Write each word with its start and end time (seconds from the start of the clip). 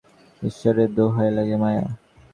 ঈশ্বরের 0.41 0.89
দোহাই 0.95 1.29
লাগে, 1.31 1.55
মায়া। 1.55 1.85